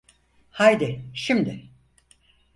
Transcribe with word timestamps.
Haydi, 0.49 1.05
şimdi. 1.13 1.69